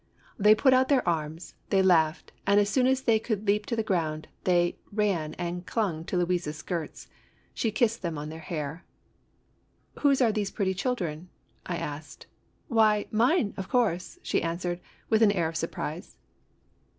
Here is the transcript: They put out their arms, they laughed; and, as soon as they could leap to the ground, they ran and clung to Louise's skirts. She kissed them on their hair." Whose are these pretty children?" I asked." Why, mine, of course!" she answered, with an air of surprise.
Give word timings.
They 0.39 0.55
put 0.55 0.73
out 0.73 0.87
their 0.87 1.07
arms, 1.07 1.53
they 1.69 1.83
laughed; 1.83 2.31
and, 2.47 2.59
as 2.59 2.71
soon 2.71 2.87
as 2.87 3.03
they 3.03 3.19
could 3.19 3.45
leap 3.45 3.67
to 3.67 3.75
the 3.75 3.83
ground, 3.83 4.27
they 4.45 4.79
ran 4.91 5.35
and 5.35 5.63
clung 5.67 6.05
to 6.05 6.17
Louise's 6.17 6.57
skirts. 6.57 7.07
She 7.53 7.69
kissed 7.71 8.01
them 8.01 8.17
on 8.17 8.29
their 8.29 8.39
hair." 8.39 8.83
Whose 9.99 10.19
are 10.19 10.31
these 10.31 10.49
pretty 10.49 10.73
children?" 10.73 11.29
I 11.67 11.77
asked." 11.77 12.25
Why, 12.67 13.05
mine, 13.11 13.53
of 13.57 13.69
course!" 13.69 14.17
she 14.23 14.41
answered, 14.41 14.79
with 15.11 15.21
an 15.21 15.33
air 15.33 15.49
of 15.49 15.55
surprise. 15.55 16.17